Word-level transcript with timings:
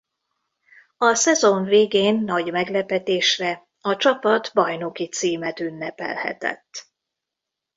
A 0.97 1.13
szezon 1.13 1.63
végén 1.63 2.15
nagy 2.21 2.51
meglepetésre 2.51 3.67
a 3.81 3.95
csapat 3.95 4.51
bajnoki 4.53 5.07
címet 5.07 5.59
ünnepelhetett. 5.59 6.87